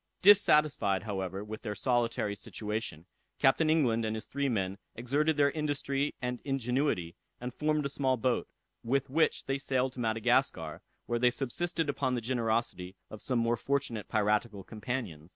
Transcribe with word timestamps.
Dissatisfied, 0.23 1.03
however, 1.03 1.43
with 1.43 1.61
their 1.61 1.75
solitary 1.75 2.35
situation, 2.35 3.05
Captain 3.37 3.69
England 3.69 4.03
and 4.03 4.15
his 4.15 4.25
three 4.25 4.49
men 4.49 4.79
exerted 4.95 5.37
their 5.37 5.51
industry 5.51 6.15
and 6.19 6.39
ingenuity, 6.43 7.15
and 7.39 7.53
formed 7.53 7.85
a 7.85 7.89
small 7.89 8.17
boat, 8.17 8.47
with 8.83 9.11
which 9.11 9.45
they 9.45 9.59
sailed 9.59 9.93
to 9.93 9.99
Madagascar, 9.99 10.81
where 11.05 11.19
they 11.19 11.29
subsisted 11.29 11.87
upon 11.87 12.15
the 12.15 12.19
generosity 12.19 12.95
of 13.11 13.21
some 13.21 13.37
more 13.37 13.55
fortunate 13.55 14.07
piratical 14.07 14.63
companions. 14.63 15.29